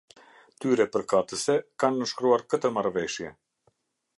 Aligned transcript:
Tyre 0.63 0.87
përkatëse, 0.95 1.57
kanë 1.83 1.99
nënshkruar 2.01 2.45
këtë 2.55 2.73
Marrëveshje. 2.79 3.31